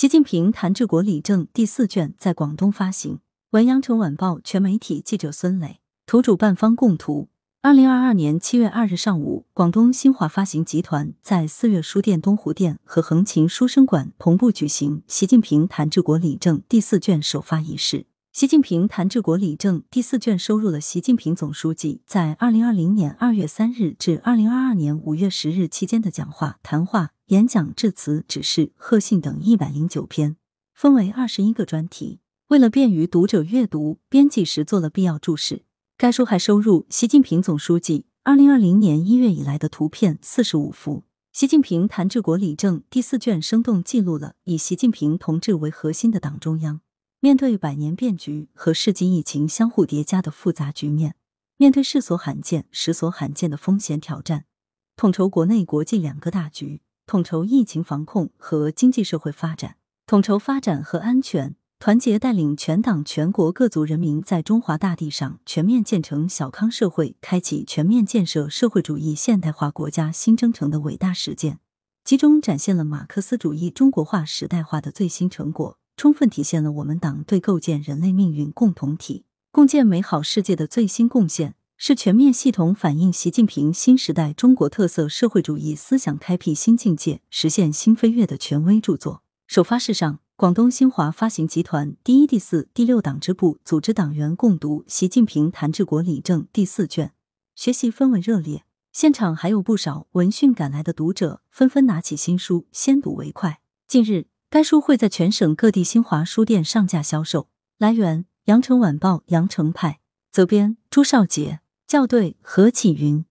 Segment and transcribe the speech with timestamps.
[0.00, 3.20] 习近平谈治国理政第四卷在广东发行。
[3.50, 7.28] 文阳城晚报全媒体记者孙磊，图主办方供图。
[7.60, 18.06] 二零二二年七月二日上午，广东新华发行集团在四月书店东湖店和横琴书生馆同步举行习近平谈治国理政第四卷首发仪式。
[18.32, 30.36] 习近平谈治国理政第四卷收入了习近平总书记在二零二零年二月三日至二零二二年五月十日期间的讲话、谈话、演讲、致辞、指示、贺信等一百零九篇，
[30.72, 32.20] 分为二十一个专题。
[32.46, 35.64] 为了便于读者阅读，编辑时做了必要注释。
[35.98, 41.02] 该书还收入习近平总书记二零二零年一月以来的图片四十五幅。
[41.32, 46.80] 习近平谈治国理政第四卷生动记录了以习近平同志为核心的党中央，
[47.22, 51.16] 面对百年变局和世纪疫情相互叠加的复杂局面，
[51.58, 54.46] 面对世所罕见、时所罕见的风险挑战，
[54.96, 61.56] 统筹国内国际两个大局，统筹疫情防控和经济社会发展，统筹发展和安全。
[61.78, 71.58] 团结带领全党全国各族人民在中华大地上全面建成小康社会，开启全面建设社会主义现代化国家新征程的伟大实践，
[72.04, 89.22] 集中展现了马克思主义中国化时代化的最新成果，充分体现了我们党对构建人类命运共同体、共建美好世界的最新贡献，是全面系统反映习近平新时代中国特色社会主义思想开辟新境界、实现新飞跃的权威著作。
[89.46, 90.20] 首发式上。
[90.36, 97.12] 广东新华发行集团第一、第四、第六党支部组织党员共读《习近平谈治国理政》第四卷，
[97.54, 98.64] 学习氛围热烈。
[98.90, 103.60] 现场还有不少闻讯赶来的读者，纷纷拿起新书先睹为快。
[103.86, 107.46] 近日，该书会在全省各地新华书店上架销售。
[107.78, 110.00] 来源：羊城晚报羊城派，
[110.32, 113.24] 责编：朱少杰，校对：何启云。